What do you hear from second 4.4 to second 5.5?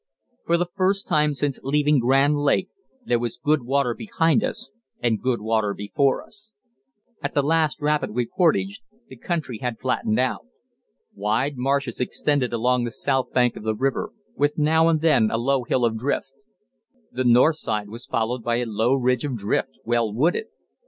us and good